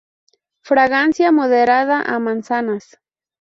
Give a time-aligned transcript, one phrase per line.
[0.63, 2.85] Fragancia moderada a manzanas.